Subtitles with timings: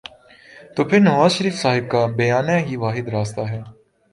[0.75, 3.61] تو پھر نوازشریف صاحب کا بیانیہ ہی واحد راستہ ہے۔